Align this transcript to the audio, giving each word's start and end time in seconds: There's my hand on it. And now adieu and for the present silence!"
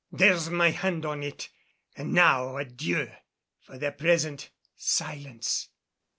There's 0.11 0.49
my 0.49 0.71
hand 0.71 1.05
on 1.05 1.21
it. 1.21 1.49
And 1.95 2.11
now 2.11 2.57
adieu 2.57 3.01
and 3.01 3.11
for 3.59 3.77
the 3.77 3.91
present 3.91 4.49
silence!" 4.75 5.69